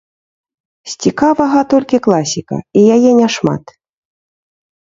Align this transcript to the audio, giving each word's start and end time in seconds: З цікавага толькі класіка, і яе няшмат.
З 0.93 0.95
цікавага 1.05 1.59
толькі 1.73 1.97
класіка, 2.07 2.57
і 2.81 2.87
яе 2.97 3.11
няшмат. 3.21 3.63